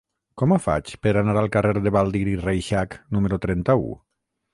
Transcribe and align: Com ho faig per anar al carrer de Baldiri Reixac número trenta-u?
Com 0.41 0.53
ho 0.53 0.57
faig 0.61 0.93
per 1.07 1.11
anar 1.19 1.35
al 1.41 1.49
carrer 1.55 1.83
de 1.87 1.91
Baldiri 1.97 2.33
Reixac 2.39 2.97
número 3.19 3.39
trenta-u? 3.45 3.93